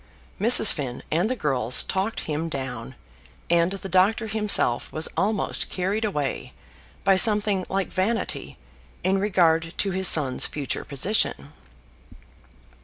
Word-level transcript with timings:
Mrs. 0.39 0.73
Finn 0.73 1.03
and 1.11 1.29
the 1.29 1.35
girls 1.35 1.83
talked 1.83 2.21
him 2.21 2.49
down, 2.49 2.95
and 3.51 3.73
the 3.73 3.87
doctor 3.87 4.25
himself 4.25 4.91
was 4.91 5.07
almost 5.15 5.69
carried 5.69 6.03
away 6.03 6.53
by 7.03 7.15
something 7.15 7.67
like 7.69 7.89
vanity 7.93 8.57
in 9.03 9.19
regard 9.19 9.75
to 9.77 9.91
his 9.91 10.07
son's 10.07 10.47
future 10.47 10.83
position. 10.83 11.53